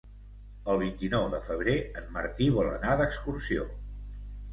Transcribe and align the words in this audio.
El 0.71 0.77
vint-i-nou 0.83 1.25
de 1.33 1.41
febrer 1.47 1.75
en 2.01 2.07
Martí 2.15 2.47
vol 2.55 2.71
anar 2.71 2.97
d'excursió. 3.03 3.67